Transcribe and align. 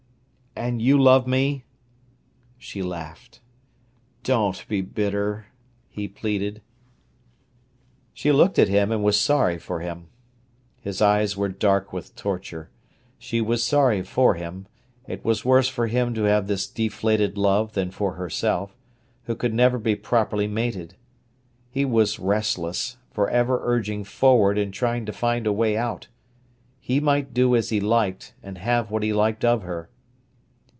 "And 0.53 0.81
you 0.81 1.01
love 1.01 1.27
me?" 1.27 1.63
She 2.57 2.83
laughed. 2.83 3.39
"Don't 4.21 4.67
be 4.67 4.81
bitter," 4.81 5.45
he 5.89 6.09
pleaded. 6.09 6.61
She 8.13 8.33
looked 8.33 8.59
at 8.59 8.67
him 8.67 8.91
and 8.91 9.01
was 9.01 9.17
sorry 9.17 9.57
for 9.57 9.79
him; 9.79 10.09
his 10.81 11.01
eyes 11.01 11.37
were 11.37 11.47
dark 11.47 11.93
with 11.93 12.17
torture. 12.17 12.69
She 13.17 13.39
was 13.39 13.63
sorry 13.63 14.01
for 14.03 14.33
him; 14.33 14.67
it 15.07 15.23
was 15.23 15.45
worse 15.45 15.69
for 15.69 15.87
him 15.87 16.13
to 16.15 16.23
have 16.23 16.47
this 16.47 16.67
deflated 16.67 17.37
love 17.37 17.71
than 17.71 17.89
for 17.89 18.15
herself, 18.15 18.75
who 19.23 19.35
could 19.35 19.53
never 19.53 19.79
be 19.79 19.95
properly 19.95 20.47
mated. 20.47 20.95
He 21.69 21.85
was 21.85 22.19
restless, 22.19 22.97
for 23.09 23.29
ever 23.29 23.61
urging 23.63 24.03
forward 24.03 24.57
and 24.57 24.73
trying 24.73 25.05
to 25.05 25.13
find 25.13 25.47
a 25.47 25.53
way 25.53 25.77
out. 25.77 26.09
He 26.81 26.99
might 26.99 27.33
do 27.33 27.55
as 27.55 27.69
he 27.69 27.79
liked, 27.79 28.33
and 28.43 28.57
have 28.57 28.91
what 28.91 29.01
he 29.01 29.13
liked 29.13 29.45
of 29.45 29.63
her. 29.63 29.87